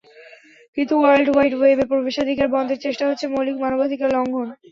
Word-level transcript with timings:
কিন্তু 0.77 0.93
world 0.97 1.27
wide 1.31 1.53
ওয়েবে 1.55 1.85
প্রবেশাধিকার 1.91 2.47
বন্ধের 2.55 2.79
চেষ্টা 2.85 3.03
হচ্ছে 3.09 3.25
মৌলিক 3.33 3.57
মানবাধিকার 3.63 4.09
লঙ্ঘন। 4.15 4.47